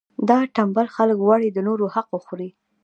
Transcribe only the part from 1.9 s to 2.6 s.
حق وخوري.